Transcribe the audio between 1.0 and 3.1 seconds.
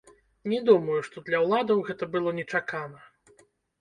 што для ўладаў гэта было нечакана.